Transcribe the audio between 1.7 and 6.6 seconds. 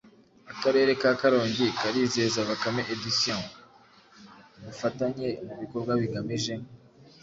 karizeza Bakame Editions ubufatanye mu bikorwa bigamije